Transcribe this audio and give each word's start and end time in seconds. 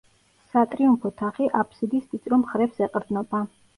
სატრიუმფო 0.53 1.11
თაღი 1.21 1.49
აბსიდის 1.59 2.07
ვიწრო 2.15 2.41
მხრებს 2.47 2.83
ეყრდნობა. 2.89 3.45